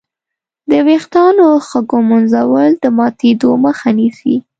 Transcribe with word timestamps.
د 0.69 0.71
وېښتانو 0.87 1.47
ښه 1.67 1.79
ږمنځول 1.91 2.69
د 2.83 2.85
ماتېدو 2.97 3.49
مخه 3.65 3.89
نیسي. 3.99 4.35